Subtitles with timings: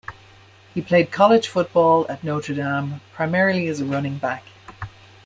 [0.73, 4.43] He played college football at Notre Dame, primarily as a running back.